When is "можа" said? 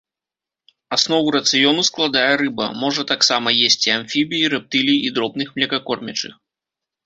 2.85-3.01